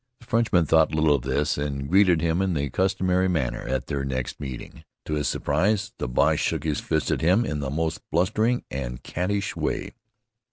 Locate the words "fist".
6.79-7.11